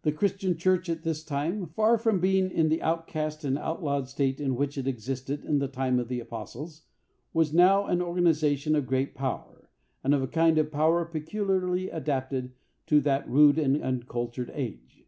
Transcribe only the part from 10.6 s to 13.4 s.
power peculiarly adapted to that